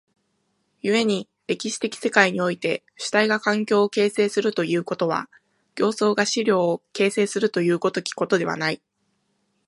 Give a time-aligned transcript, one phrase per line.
[0.81, 5.29] 故に歴史的世界において主体が環境を形成するということは、
[5.75, 8.81] 形相が質料を形成するという如きことではない。